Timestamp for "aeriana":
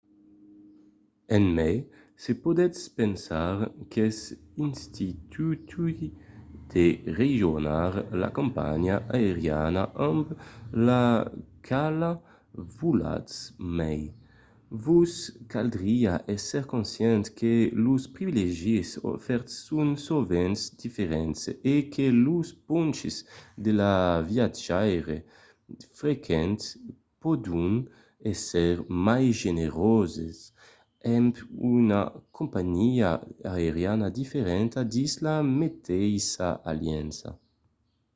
9.17-9.83, 33.55-34.07